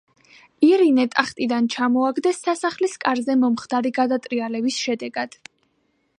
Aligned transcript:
ირინე 0.67 1.03
ტახტიდან 1.15 1.67
ჩამოაგდეს 1.75 2.41
სასახლის 2.47 2.97
კარზე 3.05 3.37
მომხდარი 3.45 3.93
გადატრიალების 4.01 4.81
შედეგად. 4.89 5.41